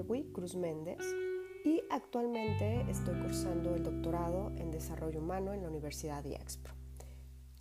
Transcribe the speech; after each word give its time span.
Ewi 0.00 0.24
Cruz 0.32 0.56
Méndez 0.56 0.98
y 1.62 1.82
actualmente 1.90 2.86
estoy 2.90 3.20
cursando 3.20 3.74
el 3.74 3.82
doctorado 3.82 4.50
en 4.56 4.70
Desarrollo 4.70 5.20
Humano 5.20 5.52
en 5.52 5.60
la 5.60 5.68
Universidad 5.68 6.24
de. 6.24 6.38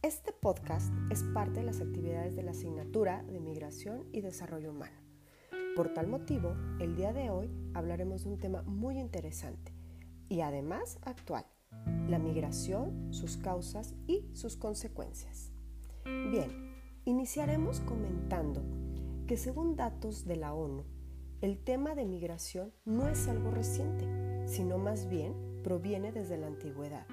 Este 0.02 0.32
podcast 0.32 0.94
es 1.12 1.22
parte 1.34 1.60
de 1.60 1.66
las 1.66 1.82
actividades 1.82 2.38
de 2.38 2.44
la 2.44 2.52
asignatura 2.52 3.24
de 3.24 3.42
Migración 3.42 4.06
y 4.14 4.22
Desarrollo 4.22 4.72
Humano. 4.72 4.96
Por 5.76 5.94
tal 5.94 6.08
motivo, 6.08 6.56
el 6.80 6.96
día 6.96 7.12
de 7.12 7.30
hoy 7.30 7.52
hablaremos 7.74 8.24
de 8.24 8.30
un 8.30 8.40
tema 8.40 8.62
muy 8.62 9.00
interesante 9.00 9.74
y 10.30 10.40
además 10.40 10.98
actual, 11.02 11.46
la 12.08 12.20
migración, 12.20 13.14
sus 13.14 13.36
causas 13.36 13.96
y 14.08 14.30
sus 14.32 14.56
consecuencias. 14.56 15.52
Bien, 16.06 16.74
iniciaremos 17.04 17.82
comentando 17.82 18.64
que 19.28 19.36
según 19.36 19.76
datos 19.76 20.26
de 20.26 20.38
la 20.38 20.54
ONU, 20.54 20.86
el 21.42 21.58
tema 21.58 21.96
de 21.96 22.06
migración 22.06 22.74
no 22.84 23.08
es 23.08 23.28
algo 23.30 23.52
reciente, 23.52 24.06
sino 24.46 24.78
más 24.78 25.08
bien 25.08 25.34
proviene 25.64 26.12
desde 26.12 26.38
la 26.38 26.48
antigüedad, 26.48 27.06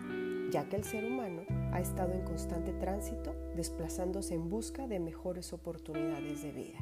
ya 0.51 0.69
que 0.69 0.77
el 0.77 0.85
ser 0.85 1.05
humano 1.05 1.43
ha 1.73 1.80
estado 1.80 2.12
en 2.12 2.25
constante 2.25 2.73
tránsito 2.73 3.35
desplazándose 3.55 4.35
en 4.35 4.51
busca 4.51 4.89
de 4.89 4.99
mejores 4.99 5.52
oportunidades 5.52 6.43
de 6.43 6.52
vida, 6.52 6.79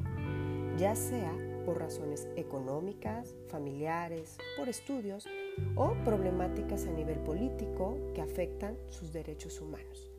ya 0.77 0.95
sea 0.95 1.33
por 1.65 1.79
razones 1.79 2.27
económicas, 2.35 3.35
familiares, 3.47 4.37
por 4.57 4.67
estudios 4.67 5.27
o 5.75 5.93
problemáticas 6.03 6.87
a 6.87 6.91
nivel 6.91 7.19
político 7.19 7.97
que 8.15 8.21
afectan 8.21 8.75
sus 8.89 9.11
derechos 9.11 9.61
humanos. 9.61 10.11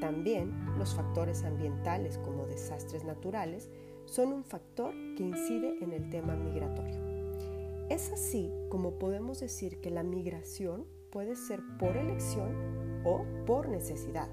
También 0.00 0.52
los 0.78 0.94
factores 0.94 1.44
ambientales 1.44 2.16
como 2.18 2.46
desastres 2.46 3.04
naturales 3.04 3.70
son 4.10 4.32
un 4.32 4.44
factor 4.44 4.92
que 5.16 5.22
incide 5.22 5.78
en 5.80 5.92
el 5.92 6.10
tema 6.10 6.34
migratorio. 6.34 6.98
Es 7.88 8.10
así 8.12 8.50
como 8.68 8.98
podemos 8.98 9.38
decir 9.38 9.80
que 9.80 9.90
la 9.90 10.02
migración 10.02 10.84
puede 11.10 11.36
ser 11.36 11.60
por 11.78 11.96
elección 11.96 13.02
o 13.04 13.24
por 13.46 13.68
necesidad. 13.68 14.28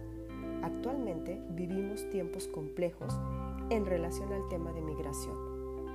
Actualmente 0.64 1.40
vivimos 1.52 2.10
tiempos 2.10 2.48
complejos 2.48 3.14
en 3.70 3.86
relación 3.86 4.34
al 4.34 4.48
tema 4.50 4.74
de 4.74 4.82
migración. 4.82 5.38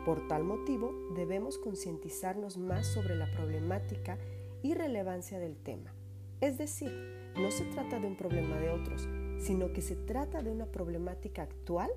Por 0.05 0.29
tal 0.29 0.45
motivo, 0.45 0.93
debemos 1.17 1.59
concientizarnos 1.59 2.59
más 2.59 2.87
sobre 2.87 3.17
la 3.17 3.31
problemática 3.33 4.19
y 4.63 4.75
relevancia 4.75 5.41
del 5.41 5.57
tema. 5.57 5.93
Es 6.41 6.57
decir, 6.57 6.93
no 7.37 7.51
se 7.51 7.65
trata 7.65 7.99
de 7.99 8.07
un 8.07 8.17
problema 8.17 8.59
de 8.59 8.71
otros, 8.71 9.09
sino 9.39 9.73
que 9.73 9.83
se 9.83 9.97
trata 9.97 10.43
de 10.43 10.51
una 10.51 10.67
problemática 10.67 11.43
actual 11.43 11.91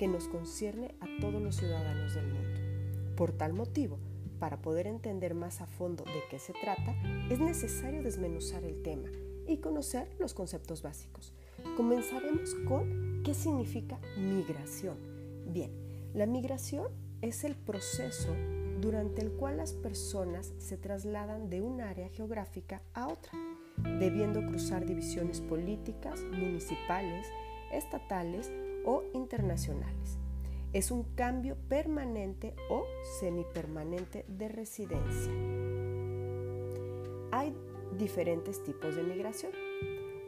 que 0.00 0.08
nos 0.08 0.28
concierne 0.28 0.94
a 1.00 1.20
todos 1.20 1.42
los 1.42 1.56
ciudadanos 1.56 2.14
del 2.14 2.26
mundo. 2.26 2.58
Por 3.16 3.32
tal 3.32 3.52
motivo, 3.52 3.98
para 4.38 4.62
poder 4.62 4.86
entender 4.86 5.34
más 5.34 5.60
a 5.60 5.66
fondo 5.66 6.04
de 6.04 6.22
qué 6.30 6.38
se 6.38 6.54
trata, 6.54 6.94
es 7.28 7.38
necesario 7.38 8.02
desmenuzar 8.02 8.64
el 8.64 8.80
tema 8.80 9.10
y 9.46 9.58
conocer 9.58 10.08
los 10.18 10.32
conceptos 10.32 10.80
básicos. 10.80 11.34
Comenzaremos 11.76 12.54
con 12.66 13.20
qué 13.22 13.34
significa 13.34 14.00
migración. 14.16 14.96
Bien, 15.52 15.70
la 16.14 16.24
migración 16.24 16.88
es 17.20 17.44
el 17.44 17.54
proceso 17.54 18.34
durante 18.80 19.20
el 19.20 19.32
cual 19.32 19.58
las 19.58 19.74
personas 19.74 20.54
se 20.56 20.78
trasladan 20.78 21.50
de 21.50 21.60
un 21.60 21.82
área 21.82 22.08
geográfica 22.08 22.80
a 22.94 23.08
otra, 23.08 23.32
debiendo 23.98 24.46
cruzar 24.46 24.86
divisiones 24.86 25.42
políticas, 25.42 26.22
municipales, 26.22 27.26
estatales 27.70 28.50
o 28.84 29.04
internacionales. 29.12 30.18
Es 30.72 30.90
un 30.90 31.02
cambio 31.14 31.56
permanente 31.68 32.54
o 32.70 32.84
semipermanente 33.18 34.24
de 34.28 34.48
residencia. 34.48 35.32
Hay 37.32 37.54
diferentes 37.98 38.62
tipos 38.62 38.94
de 38.94 39.02
migración. 39.02 39.52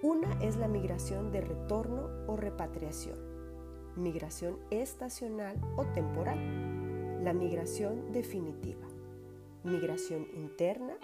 Una 0.03 0.33
es 0.43 0.57
la 0.57 0.67
migración 0.67 1.31
de 1.31 1.43
retorno 1.43 2.09
o 2.27 2.37
repatriación, 2.37 3.19
migración 3.97 4.59
estacional 4.71 5.61
o 5.77 5.85
temporal, 5.87 7.23
la 7.23 7.33
migración 7.33 8.11
definitiva, 8.11 8.89
migración 9.63 10.27
interna, 10.35 10.95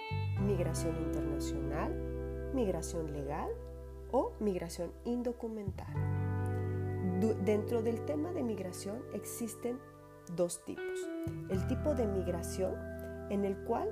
migración 0.45 0.97
internacional, 0.97 1.95
migración 2.55 3.13
legal 3.13 3.51
o 4.11 4.33
migración 4.41 4.91
indocumentada. 5.05 6.18
Dentro 7.19 7.83
del 7.83 8.05
tema 8.05 8.31
de 8.33 8.45
migración 8.45 9.03
existen 9.13 9.81
dos 10.37 10.65
tipos. 10.65 11.09
El 11.49 11.67
tipo 11.67 11.97
de 11.97 12.07
migración 12.07 12.77
en 13.29 13.45
el 13.45 13.57
cual 13.65 13.91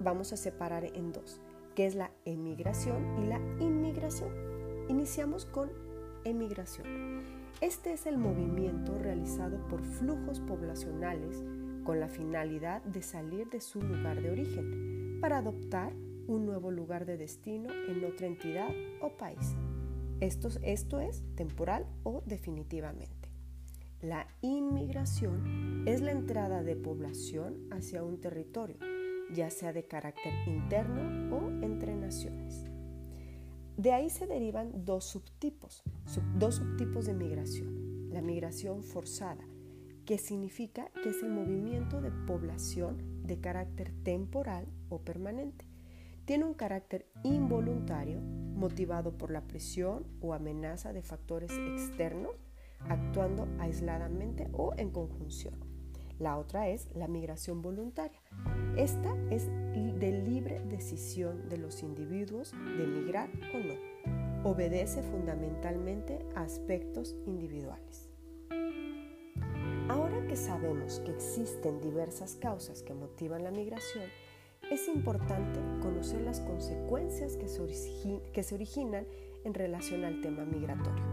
vamos 0.00 0.32
a 0.32 0.38
separar 0.38 0.84
en 0.84 1.12
dos, 1.12 1.42
que 1.74 1.84
es 1.84 1.94
la 1.94 2.12
emigración 2.24 3.22
y 3.22 3.26
la 3.26 3.38
inmigración. 3.60 4.30
Iniciamos 4.88 5.44
con 5.44 5.70
emigración. 6.24 7.22
Este 7.60 7.92
es 7.92 8.06
el 8.06 8.16
movimiento 8.16 8.98
realizado 8.98 9.58
por 9.68 9.82
flujos 9.82 10.40
poblacionales 10.40 11.44
con 11.84 12.00
la 12.00 12.08
finalidad 12.08 12.82
de 12.84 13.02
salir 13.02 13.50
de 13.50 13.60
su 13.60 13.82
lugar 13.82 14.22
de 14.22 14.30
origen 14.30 15.18
para 15.20 15.38
adoptar 15.38 15.92
un 16.26 16.46
nuevo 16.46 16.70
lugar 16.70 17.04
de 17.04 17.18
destino 17.18 17.68
en 17.88 18.02
otra 18.04 18.28
entidad 18.28 18.70
o 19.02 19.10
país. 19.10 19.56
Esto, 20.22 20.50
esto 20.62 21.00
es 21.00 21.24
temporal 21.34 21.84
o 22.04 22.22
definitivamente. 22.24 23.28
La 24.00 24.28
inmigración 24.40 25.82
es 25.88 26.00
la 26.00 26.12
entrada 26.12 26.62
de 26.62 26.76
población 26.76 27.66
hacia 27.72 28.04
un 28.04 28.20
territorio, 28.20 28.76
ya 29.34 29.50
sea 29.50 29.72
de 29.72 29.82
carácter 29.88 30.32
interno 30.46 31.36
o 31.36 31.48
entre 31.64 31.96
naciones. 31.96 32.62
De 33.76 33.92
ahí 33.92 34.10
se 34.10 34.28
derivan 34.28 34.84
dos 34.84 35.06
subtipos, 35.06 35.82
dos 36.38 36.54
subtipos 36.54 37.06
de 37.06 37.14
migración. 37.14 38.08
La 38.10 38.22
migración 38.22 38.84
forzada, 38.84 39.42
que 40.06 40.18
significa 40.18 40.88
que 41.02 41.08
es 41.08 41.20
el 41.24 41.30
movimiento 41.30 42.00
de 42.00 42.12
población 42.12 43.26
de 43.26 43.40
carácter 43.40 43.90
temporal 44.04 44.68
o 44.88 45.00
permanente. 45.00 45.66
Tiene 46.26 46.44
un 46.44 46.54
carácter 46.54 47.08
involuntario 47.24 48.20
motivado 48.54 49.16
por 49.16 49.30
la 49.30 49.42
presión 49.42 50.06
o 50.20 50.34
amenaza 50.34 50.92
de 50.92 51.02
factores 51.02 51.50
externos, 51.50 52.32
actuando 52.88 53.48
aisladamente 53.58 54.48
o 54.52 54.74
en 54.76 54.90
conjunción. 54.90 55.54
La 56.18 56.38
otra 56.38 56.68
es 56.68 56.88
la 56.94 57.08
migración 57.08 57.62
voluntaria. 57.62 58.20
Esta 58.76 59.16
es 59.30 59.48
de 59.48 60.22
libre 60.24 60.60
decisión 60.68 61.48
de 61.48 61.58
los 61.58 61.82
individuos 61.82 62.52
de 62.52 62.86
migrar 62.86 63.30
o 63.54 63.58
no. 63.58 64.48
Obedece 64.48 65.02
fundamentalmente 65.02 66.18
a 66.34 66.42
aspectos 66.42 67.16
individuales. 67.26 68.08
Ahora 69.88 70.24
que 70.26 70.36
sabemos 70.36 71.00
que 71.00 71.10
existen 71.10 71.80
diversas 71.80 72.36
causas 72.36 72.82
que 72.82 72.94
motivan 72.94 73.44
la 73.44 73.50
migración, 73.50 74.04
es 74.72 74.88
importante 74.88 75.60
conocer 75.82 76.22
las 76.22 76.40
consecuencias 76.40 77.36
que 77.36 77.46
se, 77.46 78.54
originan 78.54 79.06
en 79.44 79.52
relación 79.52 80.04
al 80.04 80.22
tema 80.22 80.46
migratorio 80.46 81.04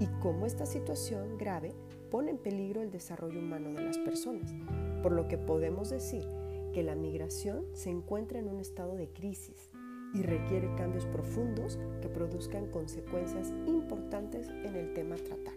y 0.00 0.06
cómo 0.22 0.46
esta 0.46 0.64
situación 0.64 1.36
grave 1.36 1.74
pone 2.10 2.30
en 2.30 2.38
peligro 2.38 2.80
el 2.80 2.90
desarrollo 2.90 3.40
humano 3.40 3.74
de 3.74 3.82
las 3.84 3.98
personas, 3.98 4.54
por 5.02 5.12
lo 5.12 5.28
que 5.28 5.36
podemos 5.36 5.90
decir 5.90 6.24
que 6.72 6.82
la 6.82 6.94
migración 6.94 7.66
se 7.74 7.90
encuentra 7.90 8.38
en 8.38 8.48
un 8.48 8.58
estado 8.58 8.96
de 8.96 9.10
crisis 9.10 9.70
y 10.14 10.22
requiere 10.22 10.74
cambios 10.74 11.04
profundos 11.04 11.78
que 12.00 12.08
produzcan 12.08 12.70
consecuencias 12.70 13.52
importantes 13.66 14.48
en 14.48 14.76
el 14.76 14.94
tema 14.94 15.16
a 15.16 15.18
tratar. 15.18 15.54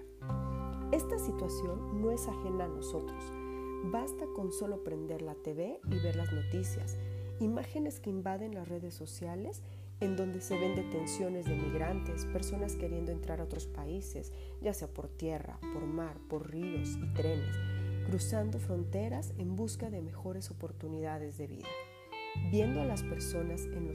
Esta 0.91 1.17
situación 1.17 2.01
no 2.01 2.11
es 2.11 2.27
ajena 2.27 2.65
a 2.65 2.69
nosotros. 2.69 3.31
Basta 3.85 4.25
con 4.35 4.51
solo 4.51 4.83
prender 4.83 5.21
la 5.21 5.35
TV 5.35 5.79
y 5.89 5.99
ver 5.99 6.15
las 6.15 6.33
noticias 6.33 6.97
imágenes 7.39 7.99
que 7.99 8.09
invaden 8.09 8.55
las 8.55 8.67
redes 8.67 8.93
sociales 8.93 9.61
en 9.99 10.15
donde 10.15 10.41
se 10.41 10.59
ven 10.59 10.75
detenciones 10.75 11.45
de 11.45 11.55
migrantes, 11.55 12.25
personas 12.25 12.75
queriendo 12.75 13.11
entrar 13.11 13.39
a 13.39 13.45
otros 13.45 13.65
países, 13.65 14.31
ya 14.61 14.73
sea 14.73 14.87
por 14.87 15.07
tierra, 15.07 15.57
por 15.73 15.85
mar, 15.85 16.17
por 16.29 16.51
ríos 16.51 16.97
y 17.01 17.13
trenes, 17.13 17.55
cruzando 18.05 18.59
fronteras 18.59 19.33
en 19.37 19.55
busca 19.55 19.89
de 19.89 20.01
mejores 20.01 20.51
oportunidades 20.51 21.37
de 21.37 21.47
vida. 21.47 21.67
Viendo 22.51 22.81
a 22.81 22.85
las 22.85 23.01
personas 23.01 23.61
en 23.65 23.87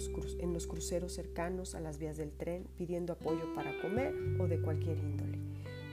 los, 0.53 0.67
cruceros 0.67 1.13
cercanos 1.13 1.77
a 1.77 1.81
las 1.81 1.99
vías 1.99 2.17
del 2.17 2.33
tren 2.33 2.67
pidiendo 2.77 3.13
apoyo 3.13 3.55
para 3.55 3.81
comer 3.81 4.13
o 4.41 4.49
de 4.49 4.61
cualquier 4.61 4.99
índole. 4.99 5.39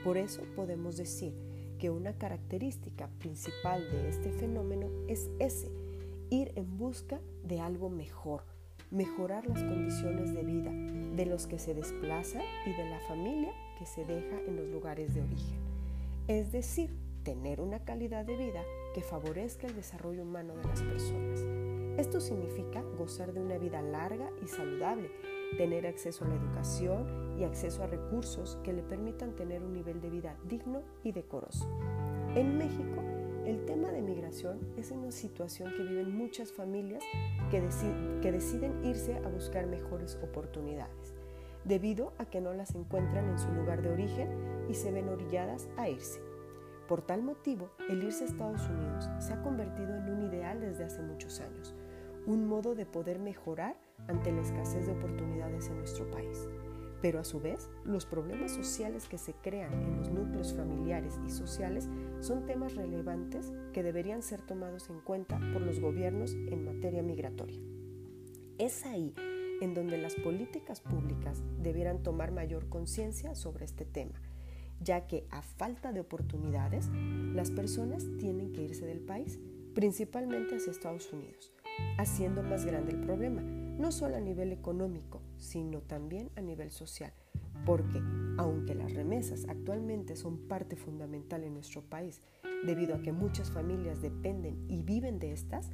Por 0.02 0.16
eso 0.16 0.42
podemos 0.56 0.96
decir 0.96 1.32
que 1.78 1.90
una 1.90 2.14
característica 2.14 3.08
principal 3.20 3.88
de 3.90 4.08
este 4.08 4.32
fenómeno 4.32 4.88
es 5.06 5.30
ese, 5.38 5.70
ir 6.30 6.52
en 6.54 6.78
busca 6.78 7.20
de 7.44 7.60
algo 7.60 7.90
mejor, 7.90 8.44
mejorar 8.90 9.46
las 9.46 9.62
condiciones 9.62 10.32
de 10.32 10.42
vida 10.42 10.70
de 11.16 11.26
los 11.26 11.46
que 11.46 11.58
se 11.58 11.74
desplazan 11.74 12.42
y 12.66 12.70
de 12.70 12.88
la 12.88 13.00
familia 13.00 13.52
que 13.78 13.86
se 13.86 14.04
deja 14.04 14.40
en 14.46 14.56
los 14.56 14.68
lugares 14.68 15.14
de 15.14 15.22
origen. 15.22 15.58
Es 16.28 16.52
decir, 16.52 16.96
tener 17.24 17.60
una 17.60 17.84
calidad 17.84 18.24
de 18.24 18.36
vida 18.36 18.62
que 18.94 19.02
favorezca 19.02 19.66
el 19.66 19.74
desarrollo 19.74 20.22
humano 20.22 20.54
de 20.56 20.64
las 20.64 20.82
personas. 20.82 21.40
Esto 21.98 22.20
significa 22.20 22.82
gozar 22.96 23.32
de 23.32 23.40
una 23.40 23.58
vida 23.58 23.82
larga 23.82 24.30
y 24.42 24.46
saludable, 24.46 25.10
tener 25.56 25.86
acceso 25.86 26.24
a 26.24 26.28
la 26.28 26.36
educación 26.36 27.38
y 27.38 27.44
acceso 27.44 27.82
a 27.82 27.88
recursos 27.88 28.58
que 28.62 28.72
le 28.72 28.82
permitan 28.82 29.34
tener 29.34 29.62
un 29.62 29.72
nivel 29.72 30.00
de 30.00 30.10
vida 30.10 30.36
digno 30.48 30.82
y 31.02 31.12
decoroso. 31.12 31.68
En 32.34 32.56
México, 32.56 33.02
el 33.50 33.64
tema 33.64 33.88
de 33.90 34.00
migración 34.00 34.60
es 34.76 34.92
una 34.92 35.10
situación 35.10 35.72
que 35.76 35.82
viven 35.82 36.16
muchas 36.16 36.52
familias 36.52 37.02
que, 37.50 37.60
que 38.22 38.30
deciden 38.30 38.84
irse 38.84 39.16
a 39.16 39.28
buscar 39.28 39.66
mejores 39.66 40.16
oportunidades, 40.22 41.14
debido 41.64 42.12
a 42.18 42.26
que 42.26 42.40
no 42.40 42.54
las 42.54 42.76
encuentran 42.76 43.28
en 43.28 43.40
su 43.40 43.50
lugar 43.50 43.82
de 43.82 43.90
origen 43.90 44.28
y 44.68 44.74
se 44.74 44.92
ven 44.92 45.08
orilladas 45.08 45.68
a 45.76 45.88
irse. 45.88 46.20
Por 46.86 47.02
tal 47.02 47.24
motivo, 47.24 47.70
el 47.88 48.04
irse 48.04 48.22
a 48.22 48.28
Estados 48.28 48.68
Unidos 48.68 49.10
se 49.18 49.32
ha 49.32 49.42
convertido 49.42 49.96
en 49.96 50.08
un 50.08 50.22
ideal 50.22 50.60
desde 50.60 50.84
hace 50.84 51.02
muchos 51.02 51.40
años, 51.40 51.74
un 52.26 52.46
modo 52.46 52.76
de 52.76 52.86
poder 52.86 53.18
mejorar 53.18 53.76
ante 54.06 54.30
la 54.30 54.42
escasez 54.42 54.86
de 54.86 54.92
oportunidades 54.92 55.66
en 55.66 55.78
nuestro 55.78 56.08
país. 56.08 56.48
Pero 57.02 57.18
a 57.18 57.24
su 57.24 57.40
vez, 57.40 57.68
los 57.84 58.06
problemas 58.06 58.52
sociales 58.52 59.08
que 59.08 59.18
se 59.18 59.32
crean 59.32 59.72
en 59.72 59.96
los 59.96 60.10
núcleos 60.10 60.54
familiares 60.54 61.18
y 61.26 61.30
sociales 61.30 61.88
son 62.20 62.46
temas 62.46 62.74
relevantes 62.74 63.52
que 63.72 63.82
deberían 63.82 64.22
ser 64.22 64.42
tomados 64.42 64.90
en 64.90 65.00
cuenta 65.00 65.38
por 65.52 65.62
los 65.62 65.80
gobiernos 65.80 66.34
en 66.34 66.64
materia 66.64 67.02
migratoria. 67.02 67.60
Es 68.58 68.84
ahí 68.84 69.14
en 69.60 69.74
donde 69.74 69.98
las 69.98 70.14
políticas 70.14 70.80
públicas 70.80 71.42
debieran 71.58 72.02
tomar 72.02 72.32
mayor 72.32 72.68
conciencia 72.68 73.34
sobre 73.34 73.64
este 73.64 73.84
tema, 73.84 74.20
ya 74.80 75.06
que 75.06 75.26
a 75.30 75.42
falta 75.42 75.92
de 75.92 76.00
oportunidades, 76.00 76.88
las 77.34 77.50
personas 77.50 78.06
tienen 78.18 78.52
que 78.52 78.62
irse 78.62 78.86
del 78.86 79.00
país, 79.00 79.38
principalmente 79.74 80.56
hacia 80.56 80.72
Estados 80.72 81.12
Unidos, 81.12 81.52
haciendo 81.98 82.42
más 82.42 82.64
grande 82.64 82.92
el 82.92 83.00
problema, 83.00 83.42
no 83.42 83.92
solo 83.92 84.16
a 84.16 84.20
nivel 84.20 84.52
económico, 84.52 85.22
sino 85.36 85.80
también 85.80 86.30
a 86.36 86.40
nivel 86.40 86.70
social. 86.70 87.12
Porque, 87.64 88.02
aunque 88.38 88.74
las 88.74 88.94
remesas 88.94 89.46
actualmente 89.48 90.16
son 90.16 90.38
parte 90.48 90.76
fundamental 90.76 91.44
en 91.44 91.54
nuestro 91.54 91.82
país, 91.82 92.20
debido 92.64 92.94
a 92.94 93.02
que 93.02 93.12
muchas 93.12 93.50
familias 93.50 94.00
dependen 94.00 94.64
y 94.68 94.82
viven 94.82 95.18
de 95.18 95.32
estas, 95.32 95.70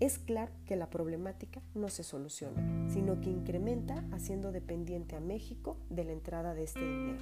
es 0.00 0.18
claro 0.18 0.52
que 0.64 0.76
la 0.76 0.90
problemática 0.90 1.60
no 1.74 1.88
se 1.88 2.04
soluciona, 2.04 2.88
sino 2.88 3.20
que 3.20 3.30
incrementa 3.30 4.04
haciendo 4.12 4.52
dependiente 4.52 5.16
a 5.16 5.20
México 5.20 5.76
de 5.90 6.04
la 6.04 6.12
entrada 6.12 6.54
de 6.54 6.62
este 6.64 6.80
dinero. 6.80 7.18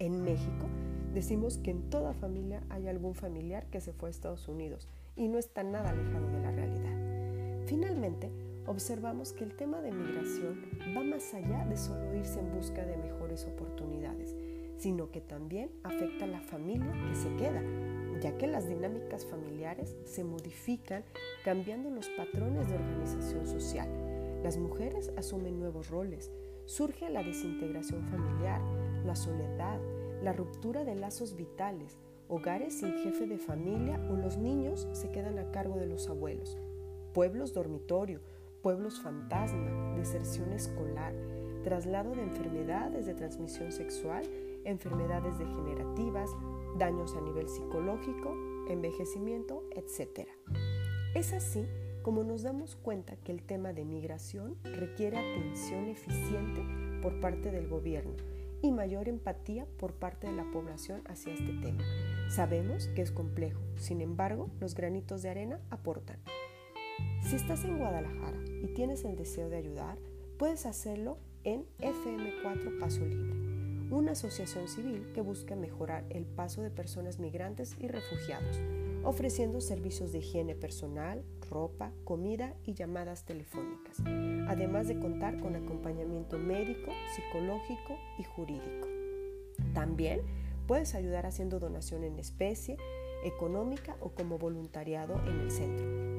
En 0.00 0.24
México 0.24 0.66
decimos 1.14 1.58
que 1.58 1.70
en 1.70 1.88
toda 1.88 2.14
familia 2.14 2.64
hay 2.68 2.88
algún 2.88 3.14
familiar 3.14 3.66
que 3.66 3.80
se 3.80 3.92
fue 3.92 4.08
a 4.08 4.10
Estados 4.10 4.48
Unidos 4.48 4.88
y 5.14 5.28
no 5.28 5.38
está 5.38 5.62
nada 5.62 5.90
alejado 5.90 6.26
de 6.28 6.40
la 6.40 6.50
realidad. 6.50 7.66
Finalmente, 7.66 8.30
observamos 8.66 9.32
que 9.32 9.44
el 9.44 9.54
tema 9.54 9.80
de 9.80 9.92
migración 9.92 10.62
va 10.96 11.02
más 11.02 11.34
allá 11.34 11.64
de 11.66 11.76
solo 11.76 12.14
irse 12.14 12.40
en 12.40 12.52
busca 12.52 12.84
de 12.84 12.96
mejores 12.96 13.46
oportunidades, 13.46 14.36
sino 14.76 15.10
que 15.10 15.20
también 15.20 15.70
afecta 15.82 16.24
a 16.24 16.28
la 16.28 16.40
familia 16.40 16.92
que 17.08 17.14
se 17.14 17.34
queda, 17.36 17.62
ya 18.20 18.36
que 18.38 18.46
las 18.46 18.68
dinámicas 18.68 19.26
familiares 19.26 19.96
se 20.04 20.24
modifican 20.24 21.04
cambiando 21.44 21.90
los 21.90 22.08
patrones 22.10 22.68
de 22.68 22.76
organización 22.76 23.46
social. 23.46 23.88
Las 24.42 24.56
mujeres 24.56 25.12
asumen 25.16 25.58
nuevos 25.58 25.90
roles, 25.90 26.30
surge 26.64 27.10
la 27.10 27.22
desintegración 27.22 28.06
familiar, 28.08 28.60
la 29.04 29.16
soledad, 29.16 29.78
la 30.22 30.32
ruptura 30.32 30.84
de 30.84 30.94
lazos 30.94 31.34
vitales, 31.36 31.98
hogares 32.28 32.78
sin 32.78 32.96
jefe 32.98 33.26
de 33.26 33.38
familia 33.38 34.00
o 34.10 34.16
los 34.16 34.36
niños 34.36 34.88
se 34.92 35.10
quedan 35.10 35.38
a 35.38 35.50
cargo 35.50 35.76
de 35.78 35.86
los 35.86 36.08
abuelos, 36.08 36.56
pueblos 37.12 37.52
dormitorio, 37.52 38.20
pueblos 38.62 39.00
fantasma, 39.00 39.94
deserción 39.96 40.52
escolar, 40.52 41.14
traslado 41.64 42.14
de 42.14 42.22
enfermedades 42.22 43.06
de 43.06 43.14
transmisión 43.14 43.72
sexual, 43.72 44.24
enfermedades 44.64 45.38
degenerativas, 45.38 46.30
daños 46.78 47.14
a 47.16 47.20
nivel 47.20 47.48
psicológico, 47.48 48.34
envejecimiento, 48.68 49.64
etc. 49.74 50.28
Es 51.14 51.32
así 51.32 51.66
como 52.02 52.24
nos 52.24 52.42
damos 52.42 52.76
cuenta 52.76 53.16
que 53.16 53.32
el 53.32 53.42
tema 53.42 53.72
de 53.72 53.84
migración 53.84 54.56
requiere 54.64 55.18
atención 55.18 55.88
eficiente 55.88 56.62
por 57.02 57.20
parte 57.20 57.50
del 57.50 57.68
gobierno 57.68 58.14
y 58.62 58.72
mayor 58.72 59.08
empatía 59.08 59.66
por 59.78 59.94
parte 59.94 60.26
de 60.26 60.34
la 60.34 60.50
población 60.50 61.02
hacia 61.06 61.32
este 61.32 61.52
tema. 61.60 61.82
Sabemos 62.28 62.88
que 62.88 63.02
es 63.02 63.10
complejo, 63.10 63.60
sin 63.76 64.00
embargo, 64.00 64.50
los 64.60 64.74
granitos 64.74 65.22
de 65.22 65.30
arena 65.30 65.60
aportan. 65.70 66.18
Si 67.30 67.36
estás 67.36 67.64
en 67.64 67.78
Guadalajara 67.78 68.42
y 68.60 68.66
tienes 68.74 69.04
el 69.04 69.14
deseo 69.14 69.48
de 69.48 69.56
ayudar, 69.56 69.98
puedes 70.36 70.66
hacerlo 70.66 71.16
en 71.44 71.64
FM4 71.78 72.80
Paso 72.80 73.06
Libre, 73.06 73.36
una 73.92 74.12
asociación 74.12 74.66
civil 74.66 75.12
que 75.14 75.20
busca 75.20 75.54
mejorar 75.54 76.04
el 76.10 76.26
paso 76.26 76.60
de 76.60 76.70
personas 76.70 77.20
migrantes 77.20 77.76
y 77.78 77.86
refugiados, 77.86 78.58
ofreciendo 79.04 79.60
servicios 79.60 80.10
de 80.10 80.18
higiene 80.18 80.56
personal, 80.56 81.22
ropa, 81.48 81.92
comida 82.02 82.56
y 82.64 82.74
llamadas 82.74 83.24
telefónicas, 83.24 84.00
además 84.48 84.88
de 84.88 84.98
contar 84.98 85.38
con 85.38 85.54
acompañamiento 85.54 86.36
médico, 86.36 86.90
psicológico 87.14 87.96
y 88.18 88.24
jurídico. 88.24 88.88
También 89.72 90.22
puedes 90.66 90.96
ayudar 90.96 91.26
haciendo 91.26 91.60
donación 91.60 92.02
en 92.02 92.18
especie, 92.18 92.76
económica 93.22 93.96
o 94.00 94.08
como 94.10 94.36
voluntariado 94.36 95.14
en 95.28 95.38
el 95.38 95.52
centro. 95.52 96.09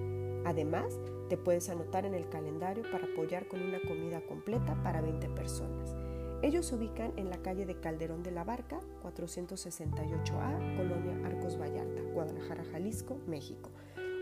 Además, 0.45 0.99
te 1.29 1.37
puedes 1.37 1.69
anotar 1.69 2.05
en 2.05 2.13
el 2.13 2.29
calendario 2.29 2.83
para 2.91 3.05
apoyar 3.05 3.47
con 3.47 3.61
una 3.61 3.79
comida 3.81 4.21
completa 4.21 4.81
para 4.83 5.01
20 5.01 5.29
personas. 5.29 5.95
Ellos 6.41 6.65
se 6.65 6.75
ubican 6.75 7.13
en 7.17 7.29
la 7.29 7.37
calle 7.37 7.67
de 7.67 7.79
Calderón 7.79 8.23
de 8.23 8.31
la 8.31 8.43
Barca, 8.43 8.79
468A, 9.03 10.75
Colonia 10.75 11.15
Arcos 11.25 11.59
Vallarta, 11.59 12.01
Guadalajara, 12.13 12.63
Jalisco, 12.71 13.19
México. 13.27 13.69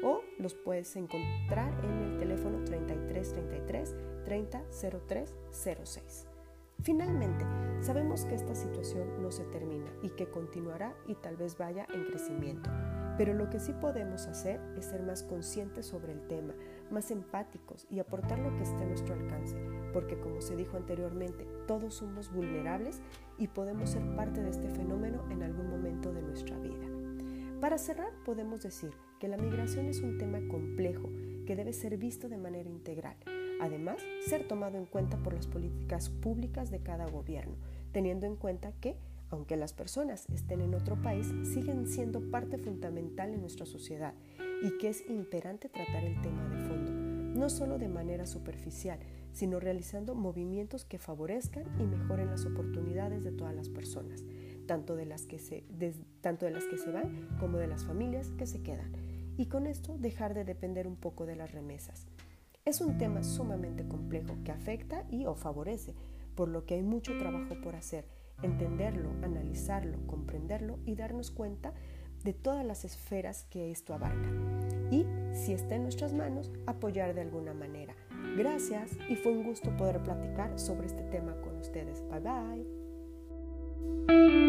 O 0.04 0.20
los 0.38 0.54
puedes 0.54 0.98
encontrar 0.98 1.74
en 1.84 2.04
el 2.04 2.18
teléfono 2.18 2.64
3333 2.66 3.96
300306. 4.26 6.28
Finalmente, 6.82 7.46
sabemos 7.82 8.26
que 8.26 8.36
esta 8.36 8.56
situación 8.56 9.22
no 9.22 9.32
se 9.32 9.46
termina 9.46 9.90
y 10.02 10.10
que 10.10 10.30
continuará 10.30 10.94
y 11.08 11.16
tal 11.16 11.38
vez 11.38 11.58
vaya 11.58 11.88
en 11.94 12.04
crecimiento. 12.06 12.70
Pero 13.20 13.34
lo 13.34 13.50
que 13.50 13.60
sí 13.60 13.74
podemos 13.74 14.28
hacer 14.28 14.62
es 14.78 14.86
ser 14.86 15.04
más 15.04 15.24
conscientes 15.24 15.86
sobre 15.86 16.14
el 16.14 16.26
tema, 16.30 16.54
más 16.90 17.12
empáticos 17.12 17.86
y 17.90 18.00
aportar 18.00 18.40
lo 18.40 18.56
que 18.56 18.64
esté 18.64 18.82
a 18.82 18.86
nuestro 18.86 19.14
alcance, 19.14 19.58
porque 19.92 20.18
como 20.22 20.40
se 20.40 20.56
dijo 20.56 20.78
anteriormente, 20.78 21.46
todos 21.68 21.96
somos 21.96 22.32
vulnerables 22.32 23.02
y 23.38 23.50
podemos 23.50 23.90
ser 23.90 24.16
parte 24.16 24.42
de 24.42 24.52
este 24.52 24.70
fenómeno 24.70 25.26
en 25.32 25.44
algún 25.44 25.70
momento 25.70 26.14
de 26.14 26.22
nuestra 26.22 26.58
vida. 26.60 26.88
Para 27.60 27.78
cerrar, 27.78 28.14
podemos 28.24 28.64
decir 28.64 28.92
que 29.20 29.28
la 29.28 29.36
migración 29.36 29.88
es 29.88 30.00
un 30.00 30.18
tema 30.18 30.40
complejo 30.48 31.10
que 31.46 31.58
debe 31.58 31.74
ser 31.74 31.98
visto 31.98 32.30
de 32.30 32.38
manera 32.38 32.70
integral. 32.70 33.18
Además, 33.60 34.02
ser 34.26 34.48
tomado 34.48 34.78
en 34.78 34.86
cuenta 34.86 35.18
por 35.18 35.34
las 35.34 35.46
políticas 35.46 36.10
públicas 36.10 36.72
de 36.72 36.80
cada 36.80 37.06
gobierno, 37.06 37.58
teniendo 37.92 38.28
en 38.28 38.38
cuenta 38.38 38.72
que 38.80 38.96
aunque 39.32 39.58
las 39.58 39.74
personas 39.74 40.26
estén 40.34 40.62
en 40.62 40.74
otro 40.74 41.02
país, 41.02 41.28
siguen 41.44 41.88
siendo 41.88 42.22
parte 42.32 42.58
fundamental 42.58 43.34
en 43.34 43.42
nuestra 43.42 43.66
sociedad 43.66 44.14
y 44.64 44.78
que 44.78 44.90
es 44.90 45.08
imperante 45.10 45.70
tratar 45.70 46.04
el 46.04 46.22
tema 46.22 46.48
de 46.50 46.58
fondo, 46.68 46.92
no 46.92 47.50
solo 47.50 47.78
de 47.78 47.88
manera 47.88 48.26
superficial, 48.26 49.00
sino 49.32 49.60
realizando 49.60 50.16
movimientos 50.16 50.86
que 50.86 50.98
favorezcan 50.98 51.64
y 51.80 51.86
mejoren 51.86 52.30
las 52.30 52.46
oportunidades 52.46 53.24
de 53.24 53.32
todas 53.32 53.56
las 53.56 53.70
personas, 53.70 54.26
tanto 54.66 54.96
de 54.96 55.06
las 55.06 55.26
que 55.26 55.40
se, 55.40 55.64
tanto 56.22 56.46
de 56.46 56.52
las 56.52 56.66
que 56.66 56.78
se 56.78 56.92
van 56.92 57.28
como 57.40 57.58
de 57.58 57.68
las 57.68 57.86
familias 57.86 58.32
que 58.38 58.48
se 58.48 58.62
quedan, 58.62 58.92
y 59.38 59.46
con 59.46 59.68
esto 59.68 59.98
dejar 59.98 60.34
de 60.34 60.44
depender 60.44 60.88
un 60.88 60.96
poco 60.96 61.26
de 61.26 61.36
las 61.36 61.52
remesas. 61.52 62.08
Es 62.66 62.82
un 62.82 62.98
tema 62.98 63.24
sumamente 63.24 63.88
complejo 63.88 64.38
que 64.44 64.52
afecta 64.52 65.06
y 65.10 65.26
o 65.26 65.36
favorece, 65.36 65.96
por 66.36 66.50
lo 66.50 66.66
que 66.66 66.76
hay 66.76 66.84
mucho 66.84 67.18
trabajo 67.18 67.56
por 67.62 67.76
hacer 67.76 68.19
entenderlo, 68.42 69.10
analizarlo, 69.24 69.98
comprenderlo 70.08 70.80
y 70.86 70.96
darnos 70.96 71.32
cuenta 71.32 71.74
de 72.24 72.34
todas 72.34 72.66
las 72.66 72.86
esferas 72.86 73.46
que 73.50 73.72
esto 73.72 73.94
abarca. 73.94 74.30
Y, 74.92 75.06
si 75.34 75.54
está 75.54 75.76
en 75.76 75.84
nuestras 75.84 76.14
manos, 76.14 76.52
apoyar 76.66 77.14
de 77.14 77.22
alguna 77.22 77.54
manera. 77.54 77.96
Gracias 78.36 78.98
y 79.08 79.16
fue 79.16 79.32
un 79.32 79.44
gusto 79.44 79.76
poder 79.78 80.02
platicar 80.04 80.58
sobre 80.60 80.88
este 80.88 81.04
tema 81.04 81.36
con 81.42 81.58
ustedes. 81.58 82.04
Bye 82.10 82.66
bye. 84.08 84.49